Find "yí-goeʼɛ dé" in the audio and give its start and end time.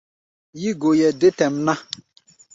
0.61-1.29